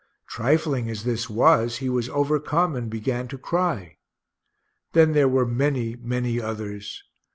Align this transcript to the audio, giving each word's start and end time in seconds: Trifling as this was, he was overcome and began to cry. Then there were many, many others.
Trifling 0.25 0.89
as 0.89 1.03
this 1.03 1.29
was, 1.29 1.77
he 1.77 1.87
was 1.87 2.09
overcome 2.09 2.75
and 2.75 2.89
began 2.89 3.27
to 3.27 3.37
cry. 3.37 3.99
Then 4.93 5.13
there 5.13 5.29
were 5.29 5.45
many, 5.45 5.95
many 5.97 6.41
others. 6.41 7.03